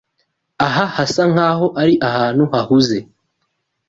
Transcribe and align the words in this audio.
Aha 0.65 0.85
hasa 0.95 1.23
nkaho 1.31 1.65
ari 1.81 1.93
ahantu 2.09 2.43
hahuze. 2.53 2.99